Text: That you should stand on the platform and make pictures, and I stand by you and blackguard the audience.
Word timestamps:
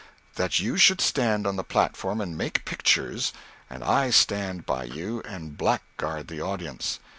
That 0.33 0.57
you 0.59 0.77
should 0.77 0.99
stand 0.99 1.45
on 1.45 1.57
the 1.57 1.63
platform 1.63 2.21
and 2.21 2.35
make 2.35 2.65
pictures, 2.65 3.31
and 3.69 3.83
I 3.83 4.09
stand 4.09 4.65
by 4.65 4.85
you 4.85 5.21
and 5.27 5.55
blackguard 5.55 6.27
the 6.27 6.41
audience. 6.41 6.99